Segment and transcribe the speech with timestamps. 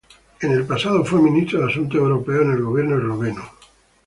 [0.41, 3.43] En el pasado fue ministro de Asuntos Europeos en el gobierno esloveno.